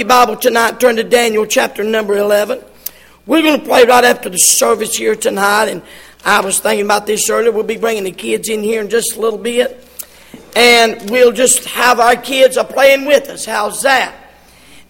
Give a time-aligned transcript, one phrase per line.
[0.00, 2.64] your Bible tonight, turn to Daniel chapter number 11.
[3.26, 5.82] We're going to play right after the service here tonight, and
[6.24, 7.52] I was thinking about this earlier.
[7.52, 9.86] We'll be bringing the kids in here in just a little bit,
[10.56, 13.44] and we'll just have our kids are playing with us.
[13.44, 14.14] How's that?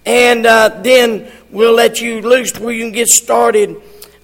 [0.07, 3.83] And uh, then we'll let you loose where you can get started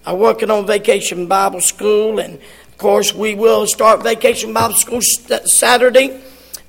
[0.08, 5.00] uh, working on Vacation Bible School, and of course, we will start Vacation Bible School
[5.02, 6.20] st- Saturday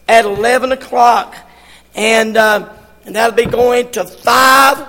[0.07, 1.35] at 11 o'clock,
[1.93, 2.73] and uh,
[3.07, 4.85] and that'll be going to five.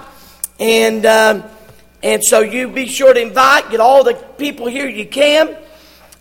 [0.61, 1.45] And um,
[2.03, 5.57] and so you be sure to invite, get all the people here you can.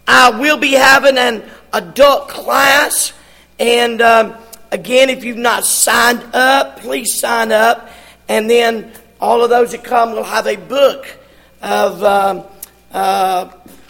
[0.08, 3.12] I will be having an adult class,
[3.60, 4.36] and um,
[4.72, 7.90] again, if you've not signed up, please sign up.
[8.30, 11.08] And then all of those that come will have a book
[11.62, 12.44] of um,
[12.92, 13.45] uh,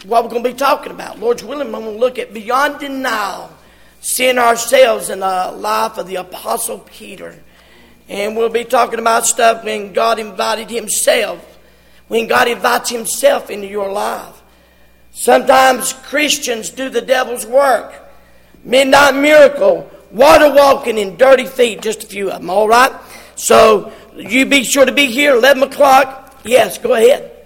[0.06, 1.18] what we're going to be talking about.
[1.18, 3.50] Lord's willing, I'm going to look at beyond denial,
[4.00, 7.36] seeing ourselves in the life of the Apostle Peter.
[8.08, 11.58] And we'll be talking about stuff when God invited Himself,
[12.08, 14.42] when God invites Himself into your life.
[15.10, 17.92] Sometimes Christians do the devil's work.
[18.64, 22.92] Midnight miracle, water walking in dirty feet, just a few of them, all right?
[23.34, 26.40] So you be sure to be here, 11 o'clock.
[26.44, 27.37] Yes, go ahead.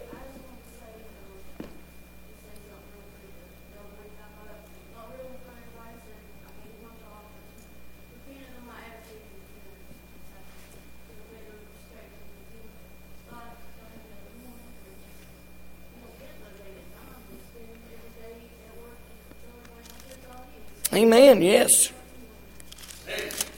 [20.94, 21.40] Amen.
[21.42, 21.90] Yes.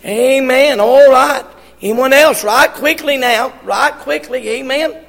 [0.04, 0.80] Amen.
[0.80, 1.44] All right.
[1.82, 2.44] Anyone else?
[2.44, 3.52] Right quickly now.
[3.64, 4.48] Right quickly.
[4.48, 5.03] Amen.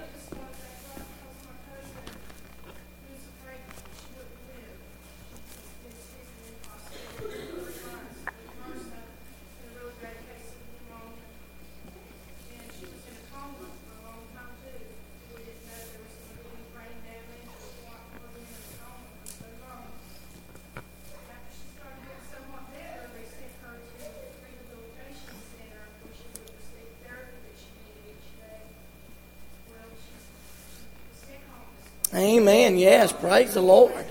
[32.16, 32.78] Amen.
[32.78, 33.12] Yes.
[33.12, 34.06] Praise the Lord.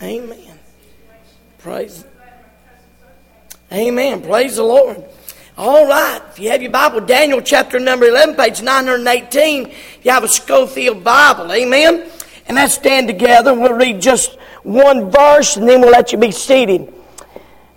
[0.00, 0.58] Amen.
[1.58, 2.04] Praise.
[3.72, 4.22] Amen.
[4.22, 5.04] Praise the Lord.
[5.58, 6.22] All right.
[6.30, 11.02] If you have your Bible, Daniel chapter number 11, page 918, you have a Scofield
[11.02, 11.52] Bible.
[11.52, 12.08] Amen.
[12.46, 13.52] And let's stand together.
[13.52, 16.92] We'll read just one verse and then we'll let you be seated.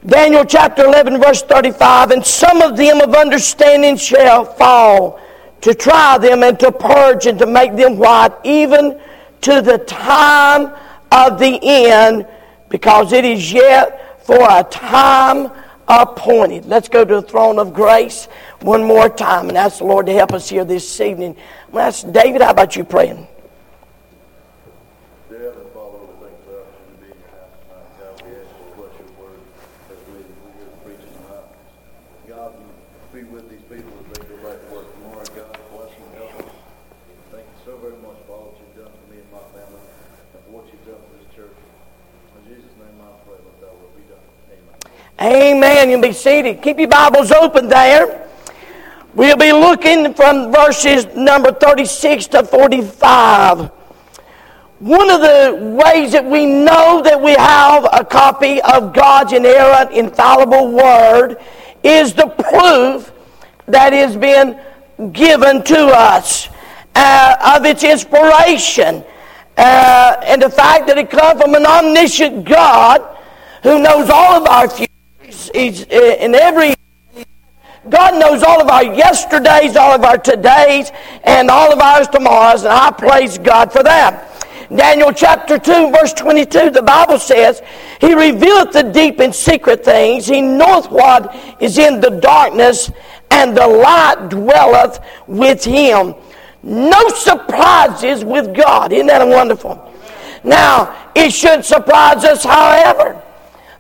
[0.05, 2.11] Daniel chapter 11, verse 35.
[2.11, 5.19] And some of them of understanding shall fall
[5.63, 8.99] to try them and to purge and to make them white, even
[9.39, 10.73] to the time
[11.09, 12.27] of the end,
[12.67, 15.49] because it is yet for a time
[15.87, 16.65] appointed.
[16.65, 18.25] Let's go to the throne of grace
[18.59, 21.37] one more time and ask the Lord to help us here this evening.
[21.71, 23.25] Well, ask David, how about you praying?
[45.23, 45.89] Amen.
[45.89, 46.61] You'll be seated.
[46.61, 48.27] Keep your Bibles open there.
[49.13, 53.71] We'll be looking from verses number 36 to 45.
[54.79, 59.91] One of the ways that we know that we have a copy of God's inerrant,
[59.91, 61.37] infallible Word
[61.83, 63.13] is the proof
[63.67, 64.59] that has been
[65.13, 66.49] given to us
[66.95, 69.05] uh, of its inspiration
[69.55, 72.99] uh, and the fact that it comes from an omniscient God
[73.61, 74.92] who knows all of our future
[75.55, 76.75] uh, in every
[77.89, 82.63] God knows all of our yesterdays, all of our todays, and all of our tomorrows,
[82.63, 84.29] and I praise God for that.
[84.73, 87.61] Daniel chapter 2, verse 22, the Bible says,
[87.99, 90.25] He revealeth the deep and secret things.
[90.25, 92.89] He knoweth what is in the darkness,
[93.29, 96.15] and the light dwelleth with Him.
[96.63, 98.93] No surprises with God.
[98.93, 99.91] Isn't that wonderful?
[100.43, 103.21] Now, it shouldn't surprise us, however,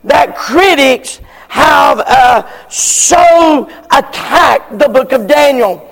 [0.03, 1.21] that critics
[1.53, 5.87] have uh, so attacked the book of Daniel.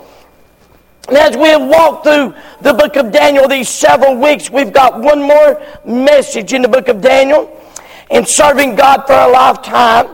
[1.07, 4.99] And as we have walked through the book of Daniel these several weeks, we've got
[4.99, 7.55] one more message in the book of Daniel.
[8.09, 10.07] In serving God for a lifetime,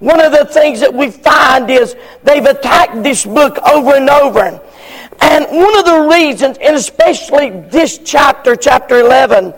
[0.00, 1.94] one of the things that we find is
[2.24, 4.60] they've attacked this book over and over.
[5.20, 9.54] And one of the reasons, and especially this chapter, chapter 11,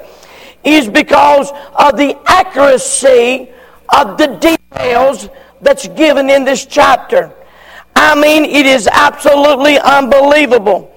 [0.62, 3.51] is because of the accuracy
[3.96, 5.28] of the details
[5.60, 7.32] that's given in this chapter.
[7.94, 10.92] I mean, it is absolutely unbelievable.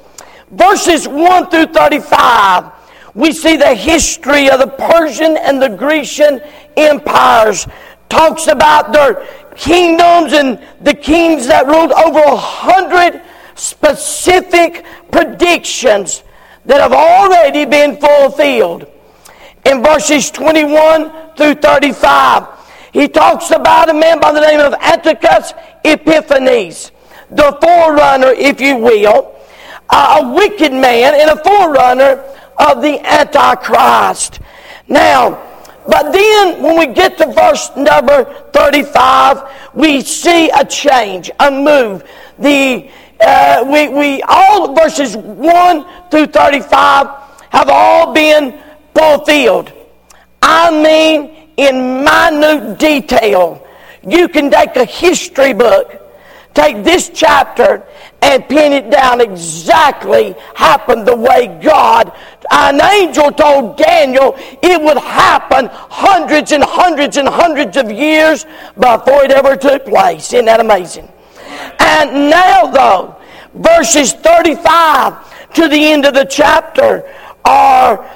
[0.52, 2.72] Verses 1 through 35,
[3.14, 6.42] we see the history of the Persian and the Grecian
[6.78, 7.68] empires.
[8.10, 9.26] Talks about their
[9.56, 13.22] kingdoms and the kings that ruled over a hundred
[13.56, 16.24] specific predictions
[16.66, 18.88] that have already been fulfilled.
[19.66, 22.55] In verses 21 through 35,
[22.96, 25.52] he talks about a man by the name of Antiochus
[25.84, 26.94] Epiphanes,
[27.30, 29.36] the forerunner, if you will,
[29.90, 32.24] a wicked man and a forerunner
[32.58, 34.40] of the Antichrist.
[34.88, 35.32] Now,
[35.86, 39.44] but then when we get to verse number 35,
[39.74, 42.10] we see a change, a move.
[42.40, 42.90] The
[43.20, 47.08] uh, we, we all verses 1 through 35
[47.50, 48.58] have all been
[48.94, 49.74] fulfilled.
[50.42, 53.66] I mean, in minute detail.
[54.06, 56.02] You can take a history book,
[56.54, 57.84] take this chapter,
[58.22, 62.12] and pin it down exactly happened the way God,
[62.52, 68.46] an angel told Daniel it would happen hundreds and hundreds and hundreds of years
[68.80, 70.34] before it ever took place.
[70.34, 71.12] Isn't that amazing?
[71.80, 73.16] And now, though,
[73.54, 77.10] verses 35 to the end of the chapter
[77.46, 78.10] are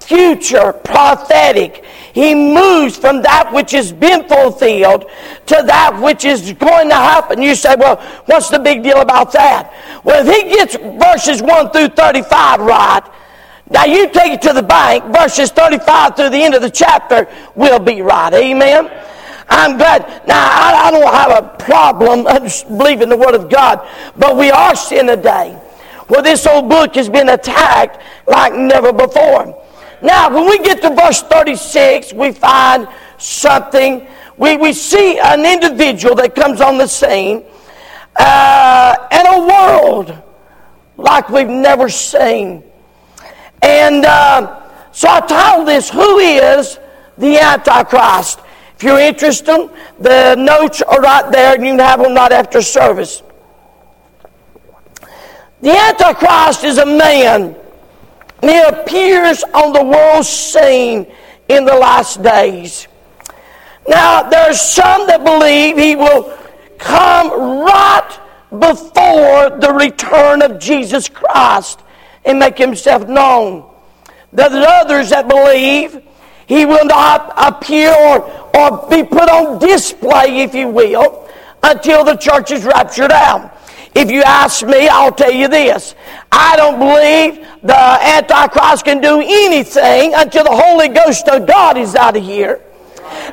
[0.00, 1.84] future prophetic.
[2.16, 5.04] He moves from that which has been fulfilled
[5.48, 7.42] to that which is going to happen.
[7.42, 10.00] You say, well, what's the big deal about that?
[10.02, 13.02] Well, if he gets verses 1 through 35 right,
[13.68, 17.28] now you take it to the bank, verses 35 through the end of the chapter
[17.54, 18.32] will be right.
[18.32, 18.90] Amen?
[19.50, 20.26] I'm glad.
[20.26, 22.24] Now, I, don't have a problem
[22.78, 23.86] believing the Word of God,
[24.16, 25.52] but we are seeing a day
[26.08, 29.65] where this old book has been attacked like never before.
[30.02, 32.88] Now, when we get to verse 36, we find
[33.18, 34.06] something.
[34.36, 37.44] We, we see an individual that comes on the scene
[38.16, 40.22] uh, and a world
[40.96, 42.62] like we've never seen.
[43.62, 44.62] And uh,
[44.92, 46.78] so I titled this, Who is
[47.18, 48.40] the Antichrist?
[48.76, 52.60] If you're interested, the notes are right there and you can have them right after
[52.60, 53.22] service.
[55.62, 57.56] The Antichrist is a man.
[58.40, 61.06] He appears on the world scene
[61.48, 62.88] in the last days.
[63.88, 66.36] Now, there's some that believe he will
[66.78, 67.30] come
[67.64, 71.80] right before the return of Jesus Christ
[72.24, 73.70] and make himself known.
[74.32, 76.02] There's others that believe
[76.46, 78.22] he will not appear or,
[78.56, 81.28] or be put on display, if you will,
[81.62, 83.55] until the church is raptured out.
[83.96, 85.94] If you ask me, I'll tell you this.
[86.30, 91.94] I don't believe the Antichrist can do anything until the Holy Ghost of God is
[91.94, 92.60] out of here.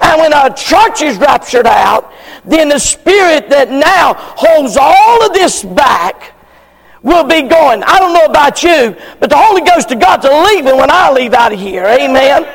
[0.02, 2.14] And when a church is raptured out,
[2.46, 6.32] then the spirit that now holds all of this back
[7.02, 7.84] will be going.
[7.84, 11.34] I don't know about you, but the Holy Ghost of God's leaving when I leave
[11.34, 11.84] out of here.
[11.84, 12.46] Amen.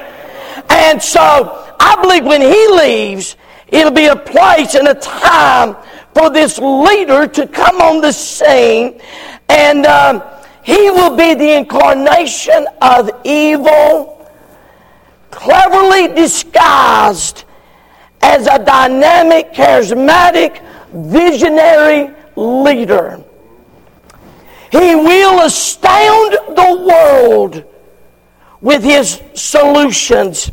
[0.70, 5.76] And so I believe when he leaves, it'll be a place and a time
[6.18, 9.00] for this leader to come on the scene
[9.48, 10.22] and um,
[10.64, 14.28] he will be the incarnation of evil,
[15.30, 17.44] cleverly disguised
[18.20, 20.60] as a dynamic, charismatic,
[20.92, 23.22] visionary leader.
[24.72, 27.64] He will astound the world
[28.60, 30.50] with his solutions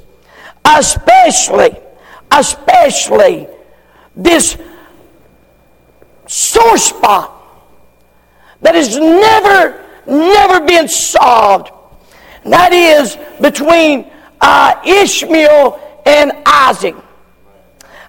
[0.65, 1.75] especially,
[2.31, 3.47] especially
[4.15, 4.57] this
[6.27, 7.31] sore spot
[8.61, 11.71] that has never, never been solved.
[12.43, 16.95] And that is between uh, Ishmael and Isaac.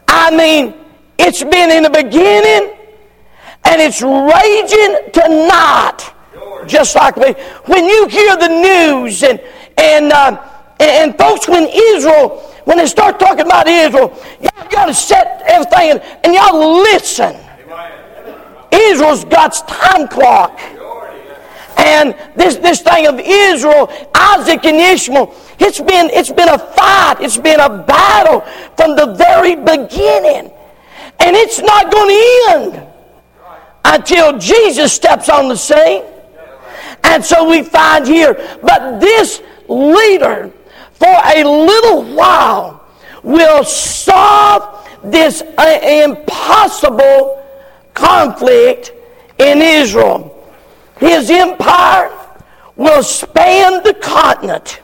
[0.09, 0.75] I mean,
[1.19, 2.77] it's been in the beginning
[3.65, 6.13] and it's raging tonight.
[6.67, 7.33] Just like me.
[7.67, 9.41] When you hear the news and,
[9.77, 14.95] and uh, and, folks, when Israel, when they start talking about Israel, y'all got to
[14.95, 17.35] set everything and, and y'all listen.
[18.73, 20.59] Israel's God's time clock.
[21.79, 27.17] And this, this thing of Israel, Isaac and Ishmael, it's been, it's been a fight.
[27.21, 28.41] It's been a battle
[28.77, 30.51] from the very beginning.
[31.21, 32.89] And it's not going to end
[33.85, 36.03] until Jesus steps on the scene.
[37.05, 40.51] And so we find here, but this leader
[40.93, 42.85] for a little while
[43.23, 47.46] will solve this uh, impossible
[47.97, 48.93] conflict
[49.39, 50.33] in Israel.
[51.01, 52.13] His empire
[52.77, 54.81] will span the continent.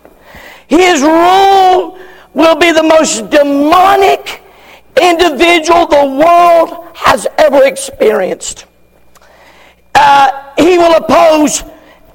[0.67, 1.99] His rule
[2.35, 4.43] will be the most demonic
[5.01, 8.67] individual the world has ever experienced.
[9.95, 11.63] uh, he will oppose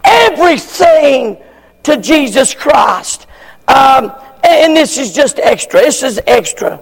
[0.03, 1.37] everything
[1.83, 3.27] to Jesus Christ.
[3.67, 4.11] Um,
[4.43, 5.79] and this is just extra.
[5.81, 6.79] This is extra.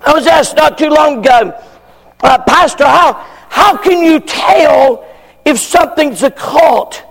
[0.00, 1.52] I was asked not too long ago,
[2.22, 3.14] uh, Pastor, how,
[3.48, 5.06] how can you tell
[5.44, 7.04] if something's a cult?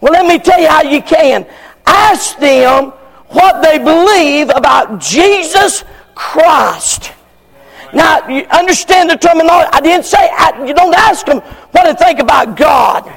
[0.00, 1.46] Well, let me tell you how you can.
[1.86, 2.92] Ask them
[3.28, 7.12] what they believe about Jesus Christ.
[7.92, 9.68] Now, you understand the terminology.
[9.72, 10.30] I didn't say,
[10.66, 13.10] you don't ask them what they think about God.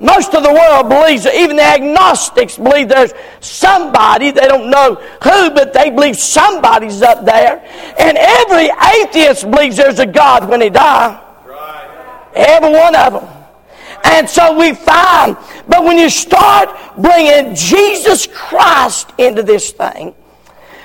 [0.00, 5.50] Most of the world believes, even the agnostics believe there's somebody, they don't know who,
[5.50, 7.62] but they believe somebody's up there.
[7.98, 8.70] And every
[9.02, 11.22] atheist believes there's a God when he dies.
[12.34, 13.28] Every one of them.
[14.04, 15.36] And so we find,
[15.68, 20.14] but when you start bringing Jesus Christ into this thing,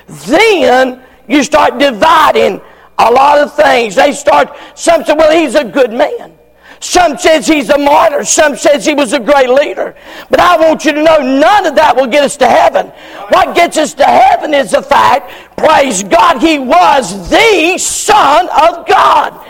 [0.07, 2.59] then you start dividing
[2.97, 3.95] a lot of things.
[3.95, 6.34] They start, some say, well, he's a good man.
[6.79, 8.23] Some says he's a martyr.
[8.23, 9.95] Some says he was a great leader.
[10.29, 12.87] But I want you to know none of that will get us to heaven.
[13.29, 18.87] What gets us to heaven is the fact, praise God, he was the Son of
[18.87, 19.45] God.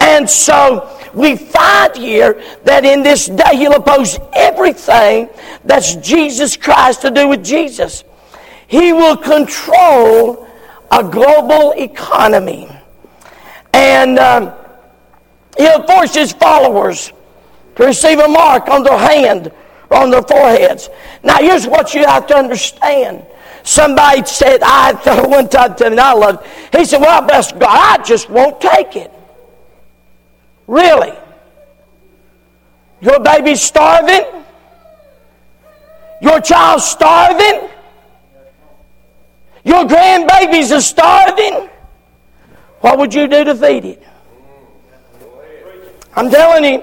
[0.00, 5.28] And so we find here that in this day he'll oppose everything
[5.64, 8.04] that's Jesus Christ to do with Jesus.
[8.66, 10.46] He will control
[10.90, 12.68] a global economy.
[13.72, 14.52] And um,
[15.60, 17.12] he'll force his followers
[17.76, 19.52] to receive a mark on their hand
[19.90, 20.88] or on their foreheads.
[21.22, 23.26] Now, here's what you have to understand.
[23.62, 24.92] Somebody said, I
[25.26, 26.78] one time to me, I loved it.
[26.78, 29.12] He said, Well, bless God, I just won't take it.
[30.66, 31.12] Really?
[33.00, 34.22] Your baby's starving?
[36.20, 37.68] Your child's starving?
[39.64, 41.68] Your grandbabies are starving?
[42.80, 44.02] What would you do to feed it?
[46.14, 46.82] I'm telling you,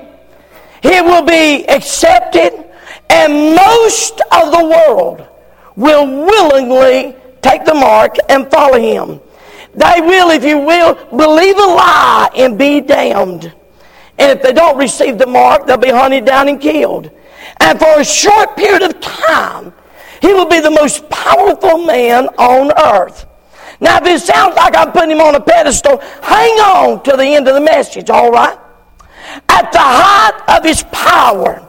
[0.83, 2.65] it will be accepted,
[3.09, 5.27] and most of the world
[5.75, 9.19] will willingly take the mark and follow him.
[9.73, 13.53] They will, if you will, believe a lie and be damned.
[14.17, 17.11] And if they don't receive the mark, they'll be hunted down and killed.
[17.59, 19.73] And for a short period of time,
[20.21, 23.27] he will be the most powerful man on earth.
[23.79, 27.23] Now, if it sounds like I'm putting him on a pedestal, hang on to the
[27.23, 28.57] end of the message, all right?
[29.49, 31.67] At the height of his power,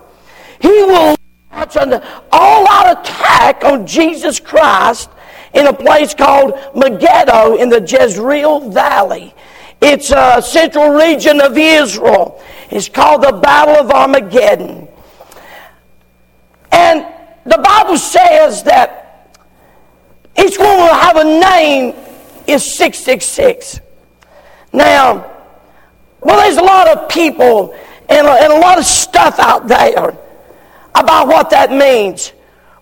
[0.60, 1.16] he will
[1.52, 5.10] launch an all-out attack on Jesus Christ
[5.54, 9.34] in a place called Megiddo in the Jezreel Valley.
[9.80, 12.42] It's a central region of Israel.
[12.70, 14.88] It's called the Battle of Armageddon.
[16.72, 17.06] And
[17.44, 19.38] the Bible says that
[20.36, 21.94] each one will have a name
[22.46, 23.80] is 666.
[24.72, 25.37] Now,
[26.20, 27.74] well, there's a lot of people
[28.08, 30.16] and a, and a lot of stuff out there
[30.94, 32.32] about what that means.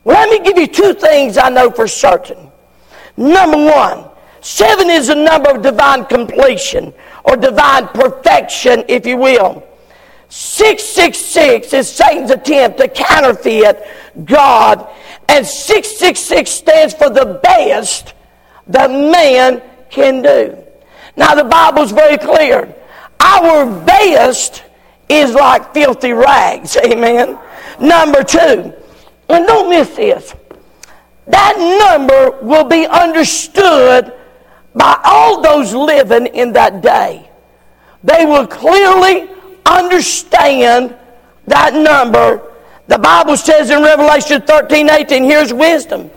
[0.05, 2.51] Well, let me give you two things I know for certain.
[3.17, 4.09] Number one,
[4.41, 9.67] seven is a number of divine completion or divine perfection, if you will.
[10.29, 13.87] 666 is Satan's attempt to counterfeit
[14.25, 14.89] God,
[15.29, 18.15] and 666 stands for the best
[18.69, 20.57] that man can do.
[21.17, 22.75] Now, the Bible's very clear.
[23.27, 24.63] Our best
[25.09, 26.77] is like filthy rags.
[26.85, 27.39] Amen.
[27.81, 28.73] Number two,
[29.29, 30.35] and don't miss this,
[31.27, 34.13] that number will be understood
[34.75, 37.29] by all those living in that day.
[38.05, 39.29] They will clearly
[39.65, 40.97] understand
[41.49, 42.53] that number.
[42.87, 46.11] The Bible says in Revelation 13 18, here's wisdom.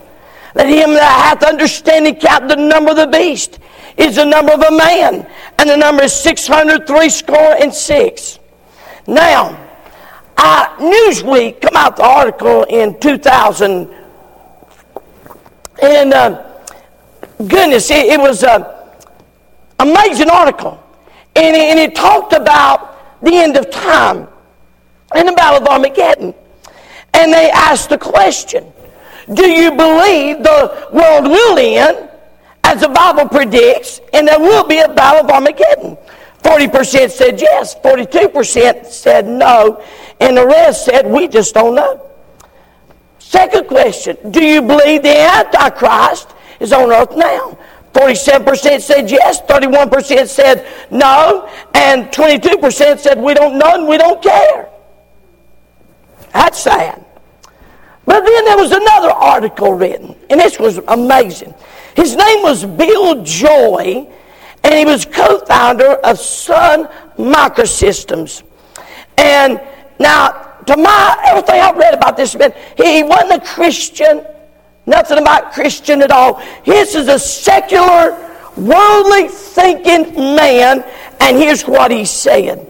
[0.54, 3.58] Let him that hath understanding count the number of the beast
[3.96, 5.26] is the number of a man,
[5.58, 8.38] and the number is 603 score and six.
[9.06, 9.58] Now,
[10.36, 13.88] uh, Newsweek come out the article in 2000,
[15.82, 16.60] and uh,
[17.46, 18.64] goodness, it, it was an
[19.78, 20.82] amazing article,
[21.36, 24.28] and it, and it talked about the end of time
[25.14, 26.34] and the Battle of Armageddon,
[27.14, 28.72] and they asked the question:
[29.34, 32.09] Do you believe the world will end?
[32.70, 35.98] As the Bible predicts, and there will be a battle of Armageddon.
[36.42, 39.82] 40% said yes, 42% said no,
[40.20, 42.06] and the rest said we just don't know.
[43.18, 47.58] Second question Do you believe the Antichrist is on earth now?
[47.92, 54.22] 47% said yes, 31% said no, and 22% said we don't know and we don't
[54.22, 54.68] care.
[56.32, 57.04] That's sad.
[58.06, 61.52] But then there was another article written, and this was amazing.
[62.00, 64.08] His name was Bill Joy,
[64.64, 66.88] and he was co founder of Sun
[67.18, 68.42] Microsystems.
[69.18, 69.60] And
[69.98, 70.30] now,
[70.64, 74.24] to my everything I've read about this man, he wasn't a Christian.
[74.86, 76.42] Nothing about Christian at all.
[76.64, 78.16] This is a secular,
[78.56, 80.82] worldly thinking man,
[81.20, 82.66] and here's what he said.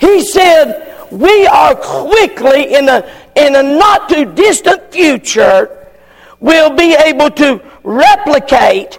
[0.00, 3.04] He said, We are quickly, in a,
[3.36, 5.90] in a not too distant future,
[6.40, 8.98] we'll be able to replicate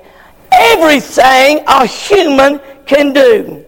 [0.52, 3.66] everything a human can do.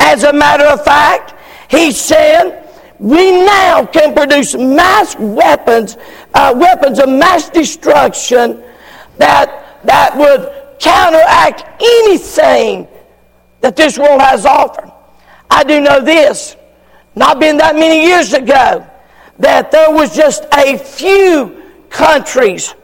[0.00, 1.34] As a matter of fact,
[1.70, 2.62] he said,
[2.98, 5.96] we now can produce mass weapons,
[6.32, 8.62] uh, weapons of mass destruction
[9.18, 12.88] that, that would counteract anything
[13.60, 14.90] that this world has offered.
[15.50, 16.56] I do know this,
[17.16, 18.86] not been that many years ago,
[19.38, 22.74] that there was just a few countries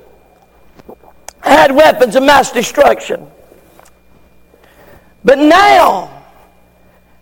[1.42, 3.26] had weapons of mass destruction.
[5.24, 6.24] But now,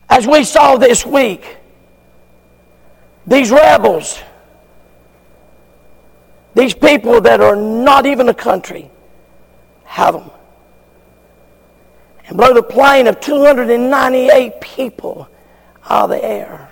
[0.09, 1.57] as we saw this week,
[3.27, 4.21] these rebels,
[6.55, 8.91] these people that are not even a country,
[9.85, 10.31] have them.
[12.27, 15.29] And blow the plane of 298 people
[15.89, 16.71] out of the air,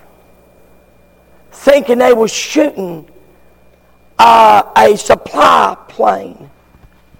[1.50, 3.08] thinking they were shooting
[4.18, 6.50] uh, a supply plane.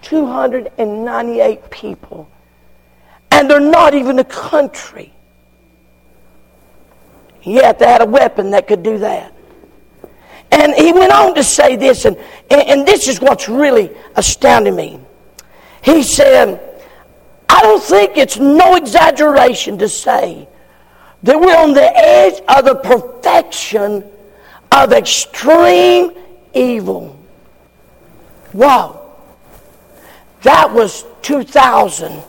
[0.07, 2.31] 298 people.
[3.33, 5.13] And they're not even a country.
[7.43, 9.33] Yet they had a weapon that could do that.
[10.53, 12.17] And he went on to say this, and,
[12.51, 15.01] and this is what's really astounding me.
[15.83, 16.61] He said,
[17.49, 20.49] I don't think it's no exaggeration to say
[21.25, 24.05] that we're on the edge of the perfection
[24.71, 26.13] of extreme
[26.55, 27.19] evil.
[28.53, 29.06] Wow.
[30.47, 32.23] That was 2000.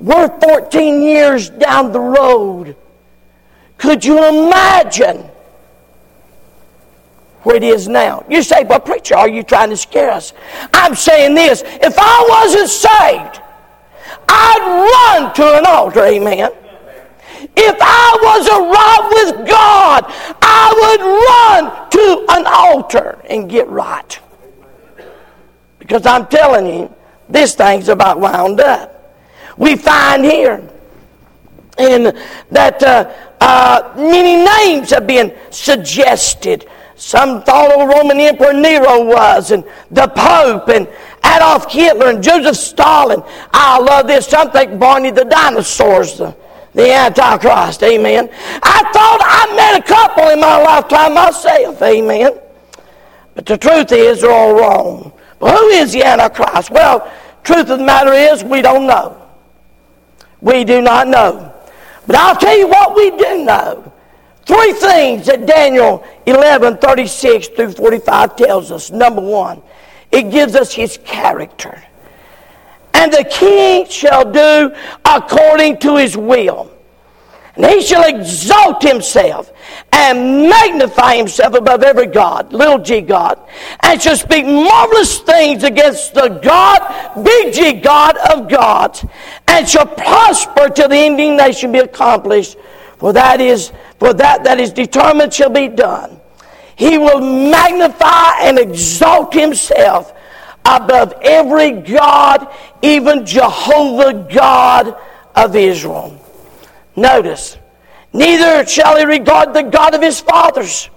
[0.00, 2.74] We're 14 years down the road.
[3.78, 5.18] Could you imagine
[7.44, 8.26] where it is now?
[8.28, 10.32] You say, but preacher, are you trying to scare us?
[10.74, 11.62] I'm saying this.
[11.64, 13.40] If I wasn't saved,
[14.28, 16.50] I'd run to an altar, amen.
[17.56, 20.04] If I was a right with God,
[20.42, 24.18] I would run to an altar and get right.
[25.78, 26.95] Because I'm telling you,
[27.28, 28.92] this thing's about wound up.
[29.56, 30.68] We find here
[31.78, 32.16] in
[32.50, 36.68] that uh, uh, many names have been suggested.
[36.96, 40.88] Some thought old Roman Emperor Nero was, and the Pope, and
[41.24, 43.22] Adolf Hitler, and Joseph Stalin.
[43.52, 44.26] I love this.
[44.26, 46.34] Some think Barney the dinosaur's the,
[46.72, 47.82] the Antichrist.
[47.82, 48.30] Amen.
[48.62, 51.82] I thought I met a couple in my lifetime myself.
[51.82, 52.38] Amen.
[53.34, 55.12] But the truth is, they're all wrong.
[55.40, 56.70] Who is the Antichrist?
[56.70, 57.10] Well,
[57.44, 59.22] truth of the matter is, we don't know.
[60.40, 61.52] We do not know.
[62.06, 63.92] But I'll tell you what we do know.
[64.44, 68.90] Three things that Daniel 11, 36 through 45 tells us.
[68.90, 69.60] Number one,
[70.12, 71.82] it gives us his character.
[72.94, 74.72] And the king shall do
[75.04, 76.70] according to his will.
[77.56, 79.50] And he shall exalt himself
[79.90, 83.40] and magnify himself above every God, little g God,
[83.80, 89.06] and shall speak marvelous things against the God, big G God of gods,
[89.48, 92.58] and shall prosper till the indignation be accomplished.
[92.98, 96.20] For that is for that that is determined shall be done.
[96.76, 100.12] He will magnify and exalt himself
[100.66, 104.94] above every God, even Jehovah God
[105.34, 106.20] of Israel.
[106.96, 107.58] Notice,
[108.12, 110.88] neither shall he regard the God of his fathers.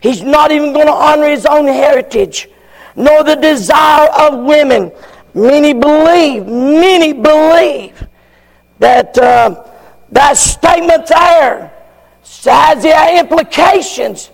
[0.00, 2.48] He's not even going to honor his own heritage,
[2.96, 4.92] nor the desire of women.
[5.32, 8.06] Many believe, many believe
[8.78, 9.64] that uh,
[10.12, 11.72] that statement there
[12.44, 14.30] has the implications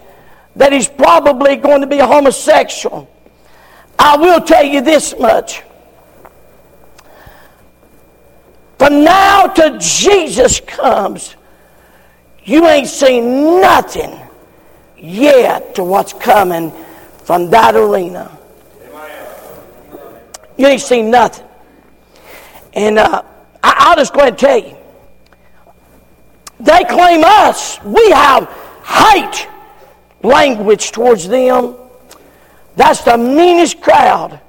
[0.56, 3.08] that he's probably going to be homosexual.
[3.98, 5.62] I will tell you this much.
[8.80, 11.36] From now to Jesus comes,
[12.44, 14.18] you ain't seen nothing
[14.96, 16.72] yet to what's coming
[17.24, 18.38] from that arena.
[20.56, 21.46] You ain't seen nothing.
[22.72, 23.22] And uh,
[23.62, 24.74] I, will just go ahead and tell you.
[26.58, 27.78] They claim us.
[27.84, 28.48] We have
[28.82, 29.46] hate
[30.22, 31.76] language towards them.
[32.76, 34.40] That's the meanest crowd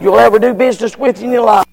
[0.00, 1.66] you'll ever do business with in your life.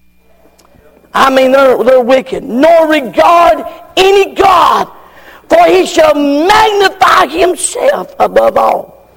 [1.15, 2.43] I mean, they're, they're wicked.
[2.43, 4.91] Nor regard any God,
[5.49, 9.10] for he shall magnify himself above all.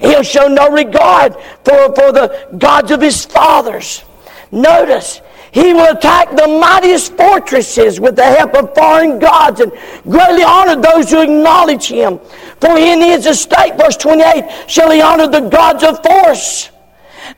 [0.00, 4.04] He'll show no regard for, for the gods of his fathers.
[4.50, 5.20] Notice,
[5.52, 9.72] He will attack the mightiest fortresses with the help of foreign gods and
[10.04, 12.18] greatly honor those who acknowledge him.
[12.60, 16.70] For in his estate, verse 28, shall he honor the gods of force.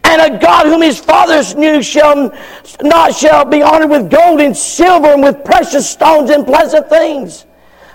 [0.05, 2.33] And a God whom his fathers knew shall
[2.83, 7.47] not shall be honored with gold and silver and with precious stones and pleasant things.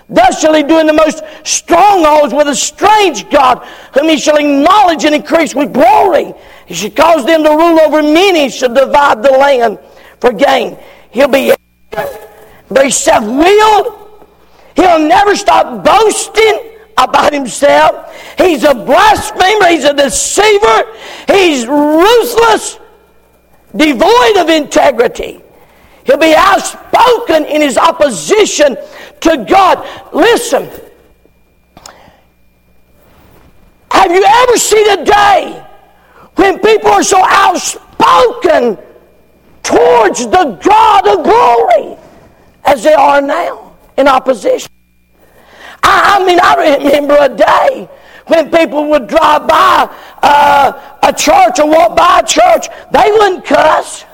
[0.08, 4.36] Thus shall he do in the most strongholds with a strange God, whom he shall
[4.36, 6.32] acknowledge and increase with glory.
[6.66, 9.78] He shall cause them to rule over many, he shall divide the land
[10.20, 10.78] for gain.
[11.10, 11.52] He'll be
[12.70, 14.22] very self-willed.
[14.76, 18.14] He'll never stop boasting about himself.
[18.38, 19.68] He's a blasphemer.
[19.68, 20.94] He's a deceiver.
[21.28, 22.78] He's ruthless,
[23.74, 25.42] devoid of integrity.
[26.04, 28.76] He'll be outspoken in his opposition
[29.20, 29.86] to God.
[30.12, 30.70] Listen.
[33.90, 35.66] Have you ever seen a day
[36.36, 38.78] when people are so outspoken
[39.62, 41.98] towards the God of glory
[42.64, 44.70] as they are now in opposition?
[45.86, 47.88] I, mean, I remember a day
[48.26, 49.88] when people would drive by
[50.22, 54.04] uh, a church or walk by a church, they wouldn't cuss.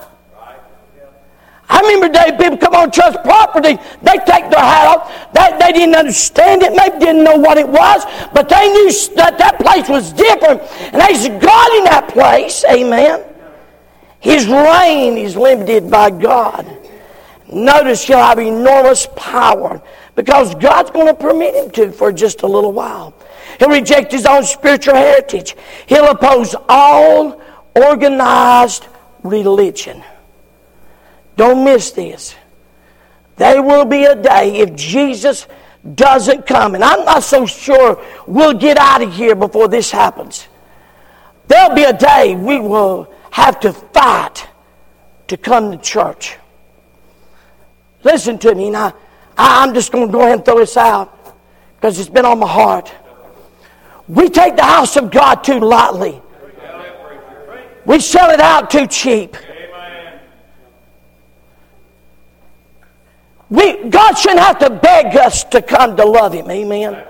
[1.69, 5.33] I remember day people come on church property, they take their hat off.
[5.33, 8.05] They, they didn't understand it, maybe didn't know what it was,
[8.35, 10.61] but they knew that that place was different.
[10.93, 13.25] And there's God in that place, amen.
[14.21, 16.82] His reign is limited by God.
[17.53, 19.83] Notice he'll have enormous power
[20.15, 23.15] because God's going to permit him to for just a little while.
[23.59, 25.55] He'll reject his own spiritual heritage.
[25.87, 27.41] He'll oppose all
[27.75, 28.87] organized
[29.23, 30.03] religion.
[31.37, 32.35] Don't miss this.
[33.37, 35.47] There will be a day if Jesus
[35.95, 40.47] doesn't come, and I'm not so sure we'll get out of here before this happens.
[41.49, 44.47] There'll be a day we will have to fight
[45.29, 46.37] to come to church.
[48.05, 48.95] Listen to me now.
[49.37, 51.37] I'm just going to go ahead and throw this out
[51.77, 52.93] because it's been on my heart.
[54.09, 56.21] We take the house of God too lightly.
[57.85, 59.37] We sell it out too cheap.
[63.49, 66.51] We, God shouldn't have to beg us to come to love Him.
[66.51, 67.05] Amen.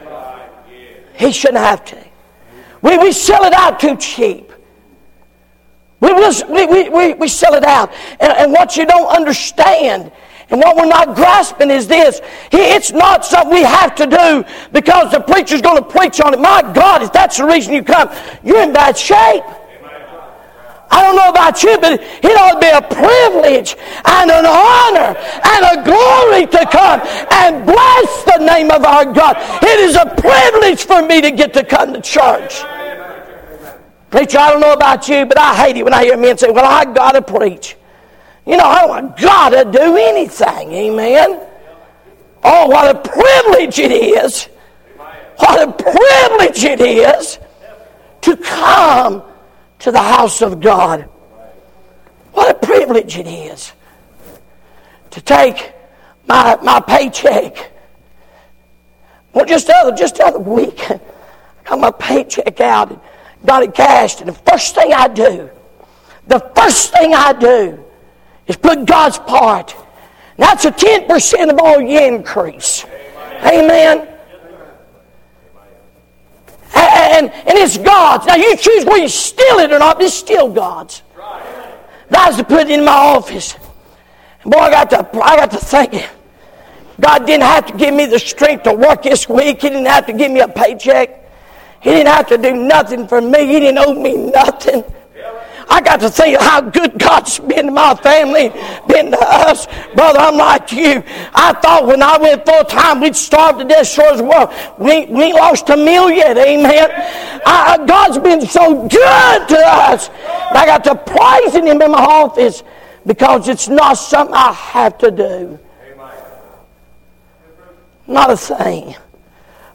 [1.14, 1.98] He shouldn't have to.
[2.80, 4.52] We, we sell it out too cheap.
[6.00, 7.92] We, we, we, we sell it out.
[8.18, 10.10] And, and what you don't understand
[10.52, 12.20] and what we're not grasping is this.
[12.52, 16.40] It's not something we have to do because the preacher's going to preach on it.
[16.40, 18.10] My God, if that's the reason you come,
[18.44, 19.42] you're in bad shape.
[20.90, 25.16] I don't know about you, but it ought to be a privilege and an honor
[25.16, 27.00] and a glory to come
[27.32, 29.38] and bless the name of our God.
[29.62, 32.60] It is a privilege for me to get to come to church.
[34.10, 36.50] Preacher, I don't know about you, but I hate it when I hear men say,
[36.50, 37.76] Well, I got to preach.
[38.44, 40.72] You know, I don't got to do anything.
[40.72, 41.40] Amen.
[42.42, 44.46] Oh, what a privilege it is.
[45.36, 47.38] What a privilege it is
[48.22, 49.22] to come
[49.80, 51.02] to the house of God.
[52.32, 53.72] What a privilege it is
[55.10, 55.72] to take
[56.26, 57.70] my, my paycheck.
[59.32, 61.00] Well, just the other, just the other week, I
[61.64, 63.00] got my paycheck out and
[63.44, 64.20] got it cashed.
[64.20, 65.48] And the first thing I do,
[66.26, 67.84] the first thing I do
[68.46, 69.74] is put God's part.
[70.36, 72.84] That's a 10% of all your increase.
[73.44, 74.08] Amen.
[76.74, 78.26] And, and it's God's.
[78.26, 81.02] Now you choose whether you steal it or not, but it's still God's.
[82.10, 83.56] Was to put it in my office.
[84.44, 86.08] Boy, I got to I got to thinking.
[87.00, 89.62] God didn't have to give me the strength to work this week.
[89.62, 91.18] He didn't have to give me a paycheck.
[91.80, 93.46] He didn't have to do nothing for me.
[93.46, 94.84] He didn't owe me nothing.
[95.72, 98.50] I got to think how good God's been to my family,
[98.88, 99.66] been to us.
[99.94, 101.02] Brother, I'm like you.
[101.32, 104.52] I thought when I went full time, we'd starve to death shores as well.
[104.78, 106.90] We, we lost a meal yet, amen.
[107.46, 110.10] I, uh, God's been so good to us.
[110.50, 112.62] I got to praising Him in my office
[113.06, 115.58] because it's not something I have to do.
[118.06, 118.94] Not a thing.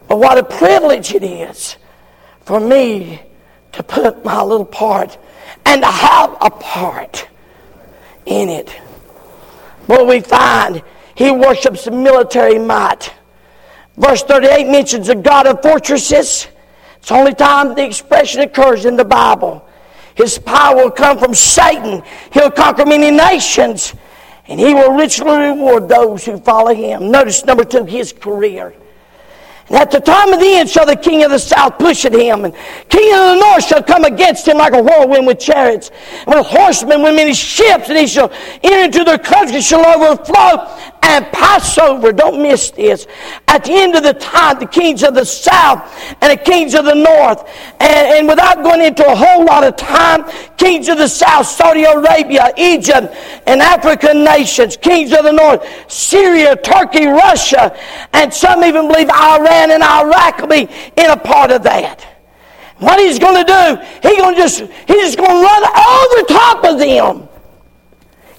[0.07, 1.75] But what a privilege it is
[2.45, 3.19] for me
[3.73, 5.17] to put my little part
[5.65, 7.27] and to have a part
[8.25, 8.75] in it.
[9.87, 10.81] But we find
[11.15, 13.13] he worships military might.
[13.97, 16.47] Verse 38 mentions the God of fortresses.
[16.97, 19.67] It's the only time the expression occurs in the Bible.
[20.15, 22.03] His power will come from Satan.
[22.31, 23.93] He'll conquer many nations.
[24.47, 27.11] And he will richly reward those who follow him.
[27.11, 28.73] Notice number two, his career.
[29.69, 32.13] And at the time of the end shall the king of the south push at
[32.13, 32.53] him, and
[32.87, 35.91] king of the north shall come against him like a whirlwind with chariots,
[36.25, 38.31] and with horsemen with many ships, and he shall
[38.63, 40.65] enter into their country, shall overflow
[41.07, 42.11] and pass over.
[42.11, 43.07] Don't miss this.
[43.47, 45.81] At the end of the time, the kings of the south
[46.21, 47.47] and the kings of the north,
[47.79, 50.25] and, and without going into a whole lot of time,
[50.57, 53.15] kings of the south, Saudi Arabia, Egypt,
[53.47, 57.75] and African nations, kings of the north, Syria, Turkey, Russia,
[58.13, 62.05] and some even believe Iran Iran and Iraq will be in a part of that.
[62.79, 66.27] What he's going to do, he's going to just he's just going to run over
[66.27, 67.29] top of them.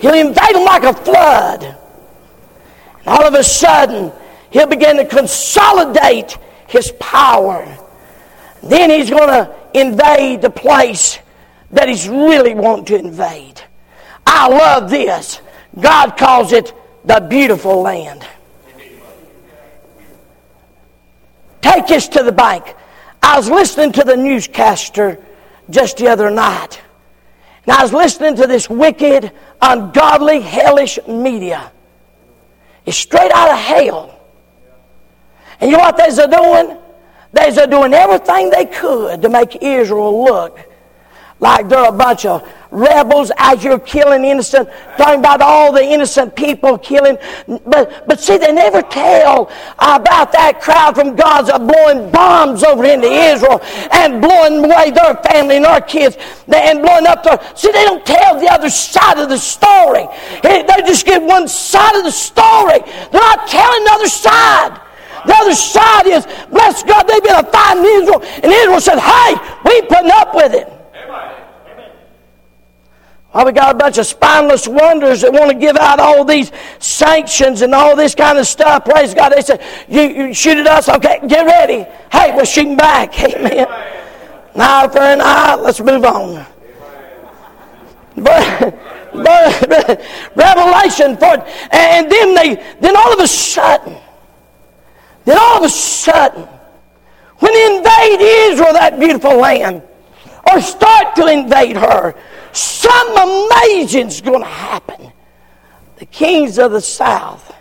[0.00, 1.77] He'll invade them like a flood.
[3.08, 4.12] All of a sudden,
[4.50, 7.66] he'll begin to consolidate his power.
[8.62, 11.18] Then he's going to invade the place
[11.70, 13.62] that he's really wanting to invade.
[14.26, 15.40] I love this.
[15.80, 18.26] God calls it the beautiful land.
[21.62, 22.76] Take us to the bank.
[23.22, 25.18] I was listening to the newscaster
[25.70, 26.78] just the other night.
[27.64, 31.72] And I was listening to this wicked, ungodly, hellish media.
[32.88, 34.18] It's straight out of hell.
[35.60, 36.78] And you know what they're doing?
[37.32, 40.58] They're doing everything they could to make Israel look
[41.38, 46.36] like they're a bunch of rebels as you're killing innocent, talking about all the innocent
[46.36, 47.16] people killing.
[47.66, 53.08] But, but see, they never tell about that crowd from Gaza blowing bombs over into
[53.08, 53.60] Israel
[53.92, 56.16] and blowing away their family and their kids
[56.52, 57.40] and blowing up their.
[57.54, 60.06] See, they don't tell the other side of the story.
[60.42, 62.80] They just give one side of the story.
[62.80, 64.80] They're not telling the other side.
[65.26, 68.22] The other side is, bless God, they've been a fighting Israel.
[68.42, 70.72] And Israel said, hey, we putting up with it.
[73.40, 76.50] Oh, we got a bunch of spineless wonders that want to give out all these
[76.80, 78.84] sanctions and all this kind of stuff.
[78.84, 79.28] Praise God.
[79.28, 80.88] They said, you, you shoot at us?
[80.88, 81.86] Okay, get ready.
[82.10, 83.16] Hey, we're shooting back.
[83.22, 83.68] Amen.
[84.56, 86.44] Now for an eye, let's move on.
[88.16, 88.74] But,
[89.14, 90.02] but
[90.34, 93.96] Revelation for and then they then all of a sudden,
[95.24, 96.42] then all of a sudden,
[97.38, 98.20] when they invade
[98.50, 99.82] Israel, that beautiful land,
[100.50, 102.16] or start to invade her,
[102.52, 105.12] Something amazing's going to happen.
[105.96, 107.54] The kings of the south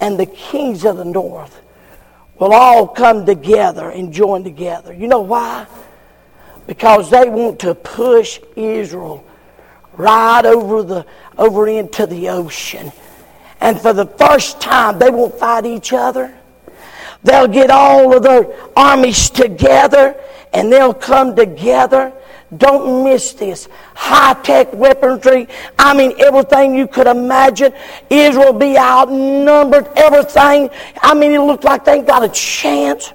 [0.00, 1.60] and the kings of the north
[2.38, 4.94] will all come together and join together.
[4.94, 5.66] You know why?
[6.66, 9.24] Because they want to push Israel
[9.92, 12.92] right over the over into the ocean.
[13.60, 16.34] And for the first time, they won't fight each other.
[17.22, 20.16] They'll get all of their armies together
[20.54, 22.12] and they'll come together
[22.56, 23.68] don't miss this.
[23.94, 25.46] High tech weaponry.
[25.78, 27.72] I mean, everything you could imagine.
[28.08, 29.88] Israel be outnumbered.
[29.96, 30.70] Everything.
[31.02, 33.12] I mean, it looked like they ain't got a chance.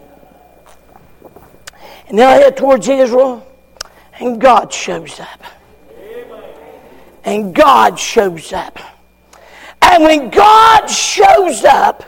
[2.08, 3.46] And then I head towards Israel,
[4.20, 5.44] and God shows up.
[7.24, 8.80] And God shows up.
[9.82, 12.04] And when God shows up,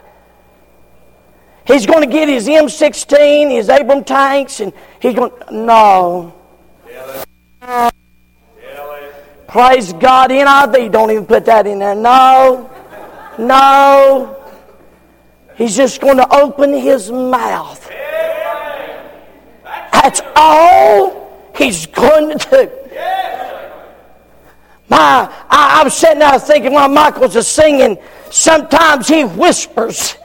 [1.68, 6.34] He's going to get his M16, his Abram tanks, and he's going, no.
[9.48, 11.96] Praise God, NIV, don't even put that in there.
[11.96, 12.70] No,
[13.40, 14.36] no.
[15.56, 17.90] He's just going to open his mouth.
[19.92, 22.72] That's all he's going to do.
[24.90, 27.98] My, I, I was sitting there thinking while Michael's a singing,
[28.30, 30.16] sometimes he whispers.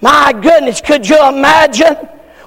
[0.00, 1.96] My goodness, could you imagine?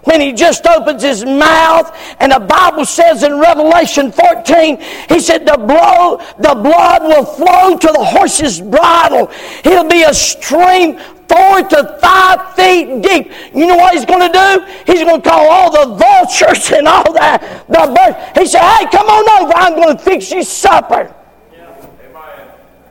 [0.06, 1.96] When he just opens his mouth.
[2.20, 7.78] And the Bible says in Revelation 14, he said, the, blow, the blood will flow
[7.78, 9.28] to the horse's bridle.
[9.64, 13.32] He'll be a stream four to five feet deep.
[13.54, 14.66] You know what he's going to do?
[14.86, 17.66] He's going to call all the vultures and all that.
[17.68, 18.40] The birds.
[18.40, 19.54] He said, hey, come on over.
[19.56, 21.14] I'm going to fix you supper.
[21.52, 21.88] Yeah.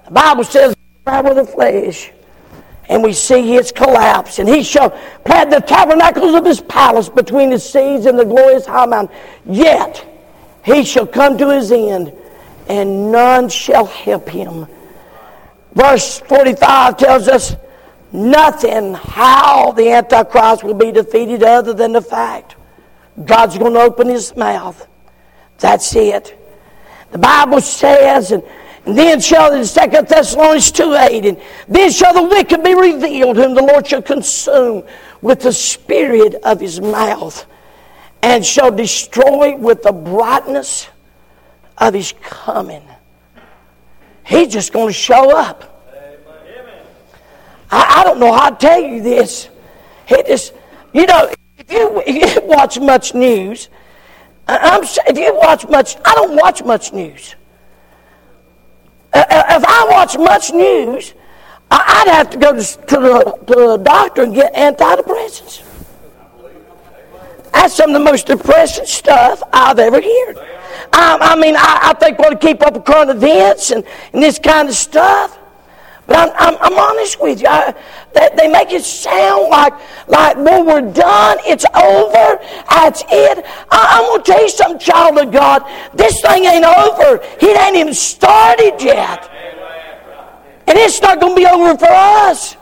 [0.05, 0.75] The Bible says,
[1.07, 2.11] with the flesh
[2.89, 4.39] and we see his collapse.
[4.39, 4.91] And he shall
[5.25, 9.17] plant the tabernacles of his palace between the seas and the glorious high mountain.
[9.47, 10.07] Yet
[10.65, 12.13] he shall come to his end,
[12.69, 14.67] and none shall help him.
[15.75, 17.57] Verse 45 tells us
[18.13, 22.57] nothing how the Antichrist will be defeated other than the fact
[23.25, 24.87] God's going to open his mouth.
[25.59, 26.39] That's it.
[27.13, 28.43] The Bible says, and
[28.87, 33.55] then shall in 2 Thessalonians 2 8, and then shall the wicked be revealed, whom
[33.55, 34.85] the Lord shall consume
[35.23, 37.47] with the spirit of his mouth,
[38.23, 40.89] and shall destroy with the brightness
[41.79, 42.83] of his coming.
[44.27, 45.71] He's just going to show up.
[47.71, 49.49] I, I, don't know how to tell you this.
[50.07, 50.53] He just,
[50.93, 53.69] You know, if you, if you watch much news,
[54.47, 57.35] I'm, if you watch much, I don't watch much news.
[59.15, 61.15] If I watch much news,
[61.71, 65.63] I'd have to go to, the, to the doctor and get antidepressants.
[67.53, 70.37] That's some of the most depressing stuff I've ever heard.
[70.93, 74.23] I, I mean, I, I think want to keep up with current events and, and
[74.23, 75.39] this kind of stuff.
[76.07, 77.49] But I'm, I'm, I'm honest with you.
[77.49, 77.75] I,
[78.13, 79.73] they, they, make it sound like,
[80.07, 81.39] like, well, we're done.
[81.47, 82.39] It's over.
[82.69, 83.45] That's it.
[83.71, 85.63] I, am going to tell you something, child of God.
[85.95, 87.21] This thing ain't over.
[87.41, 89.31] It ain't even started yet.
[90.67, 92.57] And it's not going to be over for us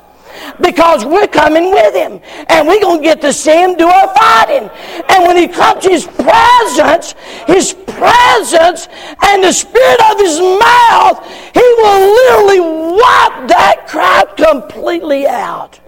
[0.60, 2.20] because we're coming with him.
[2.48, 4.70] And we're going to get to see him do our fighting
[5.08, 7.14] and when he comes his presence
[7.46, 8.88] his presence
[9.22, 15.80] and the spirit of his mouth he will literally wipe that crowd completely out.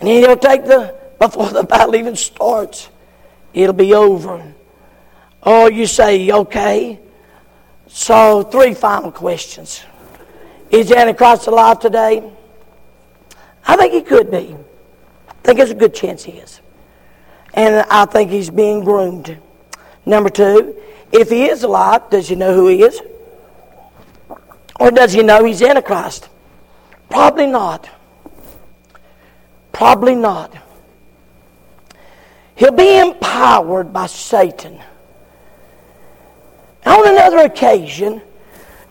[0.00, 2.88] And he'll take the before the battle even starts
[3.52, 4.54] it'll be over.
[5.42, 7.00] Oh you say okay.
[7.88, 9.84] So three final questions.
[10.70, 12.37] Is antichrist alive today
[13.68, 14.56] I think he could be.
[15.28, 16.60] I think there's a good chance he is.
[17.54, 19.36] And I think he's being groomed.
[20.06, 20.74] Number two,
[21.12, 23.00] if he is alive, does he know who he is?
[24.80, 26.28] Or does he know he's Antichrist?
[27.10, 27.88] Probably not.
[29.72, 30.56] Probably not.
[32.54, 34.80] He'll be empowered by Satan.
[36.86, 38.22] On another occasion,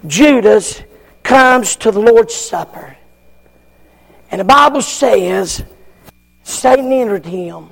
[0.06, 0.84] Judas
[1.24, 2.97] comes to the Lord's Supper.
[4.32, 5.64] And the Bible says
[6.44, 7.70] Satan entered him.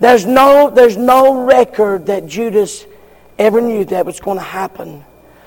[0.00, 2.86] There's no, there's no record that Judas
[3.38, 5.04] ever knew that was going to happen.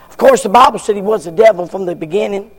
[0.09, 2.51] Of course, the Bible said he was the devil from the beginning.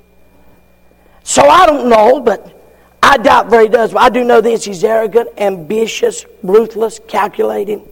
[1.23, 2.61] So I don't know, but
[3.03, 3.93] I doubt very does.
[3.93, 7.87] But I do know this he's arrogant, ambitious, ruthless, calculating,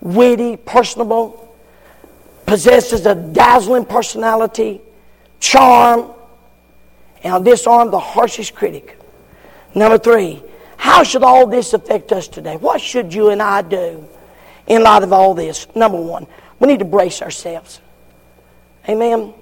[0.00, 1.54] witty, personable,
[2.46, 4.80] possesses a dazzling personality,
[5.40, 6.13] charm,
[7.24, 8.98] and I'll disarm the harshest critic.
[9.74, 10.42] Number three,
[10.76, 12.56] how should all this affect us today?
[12.56, 14.06] What should you and I do
[14.66, 15.66] in light of all this?
[15.74, 16.26] Number one,
[16.60, 17.80] we need to brace ourselves.
[18.88, 19.32] Amen.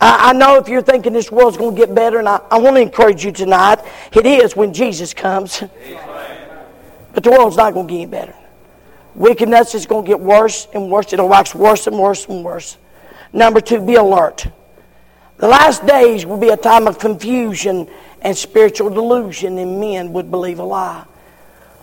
[0.00, 2.58] I, I know if you're thinking this world's going to get better, and I, I
[2.58, 3.78] want to encourage you tonight,
[4.12, 5.62] it is when Jesus comes.
[7.14, 8.34] But the world's not going to get any better.
[9.16, 11.12] Wickedness is going to get worse and worse.
[11.12, 12.76] It'll wax worse and worse and worse.
[13.32, 14.46] Number two, be alert.
[15.38, 17.88] The last days will be a time of confusion
[18.20, 21.04] and spiritual delusion, and men would believe a lie.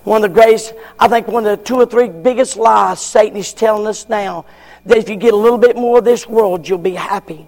[0.03, 3.37] One of the greatest, I think, one of the two or three biggest lies Satan
[3.37, 4.45] is telling us now
[4.85, 7.47] that if you get a little bit more of this world, you'll be happy.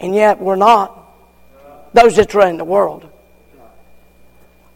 [0.00, 1.02] And yet, we're not.
[1.92, 3.08] Those that are in the world.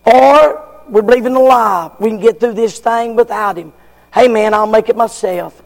[0.04, 1.90] Or we're believing a lie.
[1.98, 3.72] We can get through this thing without him.
[4.12, 5.62] Hey, man, I'll make it myself.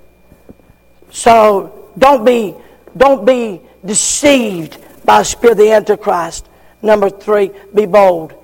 [1.11, 2.55] So don't be,
[2.97, 6.49] don't be deceived by the spirit of the Antichrist.
[6.83, 8.35] Number three, be bold.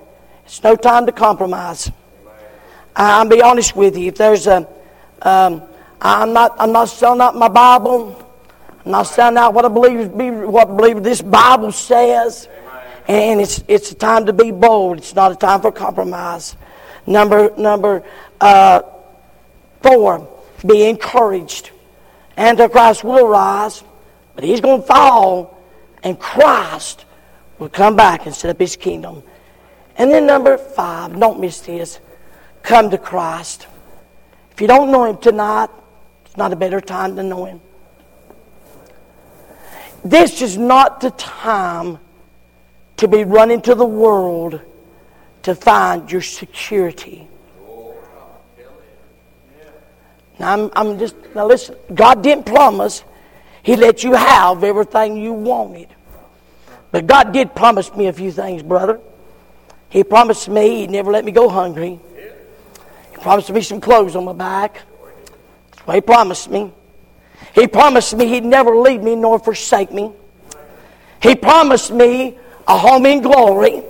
[0.45, 1.91] It's no time to compromise.
[2.95, 4.07] I'll be honest with you.
[4.07, 4.67] If there's a,
[5.21, 5.63] um,
[6.01, 8.17] I'm not, I'm not selling out my Bible.
[8.85, 12.49] I'm not selling out what I believe, what I believe this Bible says.
[13.07, 14.97] And it's, it's a time to be bold.
[14.97, 16.55] It's not a time for compromise.
[17.07, 18.03] Number, number
[18.39, 18.81] uh,
[19.81, 20.27] four,
[20.65, 21.71] be encouraged.
[22.37, 23.83] Antichrist will rise.
[24.35, 25.61] But he's going to fall,
[26.03, 27.05] and Christ
[27.59, 29.23] will come back and set up his kingdom.
[29.97, 31.99] And then, number five, don't miss this
[32.63, 33.67] come to Christ.
[34.51, 35.69] If you don't know him tonight,
[36.25, 37.61] it's not a better time to know him.
[40.03, 41.99] This is not the time
[42.97, 44.61] to be running to the world
[45.43, 47.27] to find your security.
[50.39, 53.03] Now, I'm, I'm just, now listen, God didn't promise
[53.63, 55.87] he let you have everything you wanted.
[56.91, 58.99] But God did promise me a few things, brother.
[59.89, 61.99] He promised me He'd never let me go hungry.
[63.11, 64.81] He promised me some clothes on my back.
[65.71, 66.71] That's what He promised me.
[67.53, 70.11] He promised me He'd never leave me nor forsake me.
[71.21, 72.37] He promised me
[72.67, 73.83] a home in glory.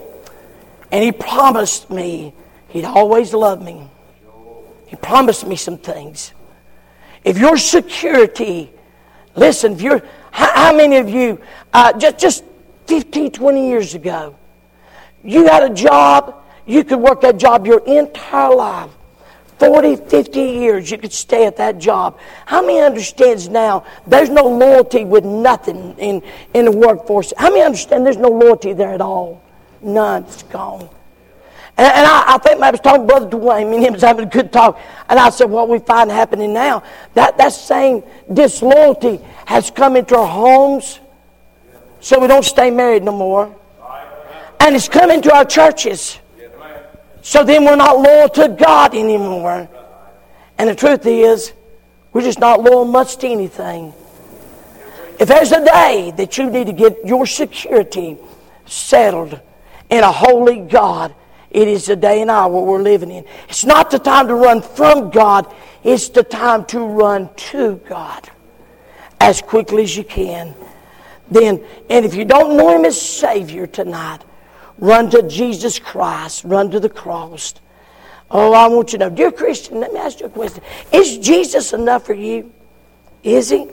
[0.92, 2.34] And He promised me
[2.68, 3.90] He'd always love me.
[4.88, 6.34] He promised me some things.
[7.24, 8.72] If your security
[9.36, 10.02] Listen, if you're,
[10.32, 11.40] how, how many of you,
[11.74, 12.44] uh, just, just
[12.88, 14.36] 15, 20 years ago,
[15.24, 18.92] you had a job, you could work that job your entire life.
[19.60, 22.18] 40, 50 years you could stay at that job.
[22.48, 26.24] How many understands now there's no loyalty with nothing in,
[26.56, 27.32] in the workforce?
[27.38, 29.44] How many understand there's no loyalty there at all?
[29.84, 30.24] None.
[30.24, 30.90] It's gone.
[31.82, 34.04] And, and I, I, think I was talking to Brother Dwayne, me and him was
[34.04, 34.80] having a good talk.
[35.10, 36.84] And I said, what we find happening now,
[37.16, 41.00] that, that same disloyalty has come into our homes
[42.00, 43.56] so we don't stay married no more.
[44.60, 46.20] And it's come into our churches.
[47.24, 49.68] So then we're not loyal to God anymore.
[50.60, 51.52] And the truth is,
[52.14, 53.92] we're just not loyal much to anything.
[55.20, 58.20] If there's a day that you need to get your security
[58.68, 59.42] settled
[59.90, 61.16] in a holy God,
[61.52, 63.26] it is the day and hour we're living in.
[63.50, 68.30] It's not the time to run from God, it's the time to run to God
[69.20, 70.56] as quickly as you can.
[71.30, 74.20] Then, and if you don't know Him as Savior tonight,
[74.80, 77.54] run to Jesus Christ, run to the cross.
[78.30, 80.64] Oh, I want you to know, dear Christian, let me ask you a question.
[80.92, 82.52] Is Jesus enough for you?
[83.24, 83.68] Is He?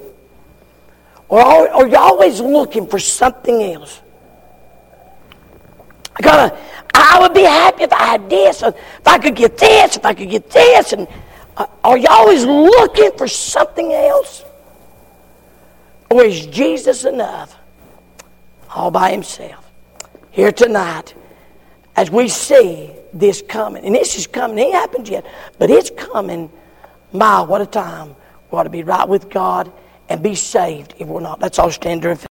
[1.28, 4.00] Or are, are you always looking for something else?
[6.24, 6.52] I
[6.94, 8.74] I would be happy if I had this, if
[9.06, 10.92] I could get this, if I could get this.
[10.92, 11.06] And
[11.56, 14.44] uh, are you always looking for something else?
[16.10, 17.56] Or is Jesus enough
[18.74, 19.70] all by himself?
[20.30, 21.14] Here tonight,
[21.96, 25.26] as we see this coming, and this is coming, it ain't happened yet,
[25.58, 26.50] but it's coming.
[27.12, 28.14] My, what a time.
[28.50, 29.72] We ought to be right with God
[30.08, 31.40] and be saved if we're not.
[31.40, 32.16] Let's all stand there